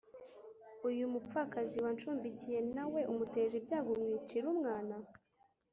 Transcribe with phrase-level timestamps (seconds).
[0.87, 4.95] Uyu mupfakazi wancumbikiye na we umuteje ibyago, umwicira umwana?”